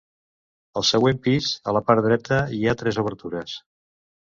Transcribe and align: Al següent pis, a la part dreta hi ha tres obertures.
Al 0.81 0.85
següent 0.91 1.19
pis, 1.27 1.51
a 1.73 1.77
la 1.79 1.83
part 1.91 2.05
dreta 2.07 2.41
hi 2.61 2.65
ha 2.73 2.77
tres 2.83 3.01
obertures. 3.05 3.57